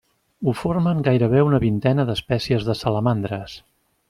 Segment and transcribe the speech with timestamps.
[0.45, 3.59] Ho formen gairebé una vintena d'espècies de salamandres.